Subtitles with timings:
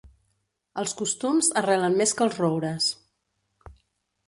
[0.83, 2.91] Els costums arrelen més que els roures.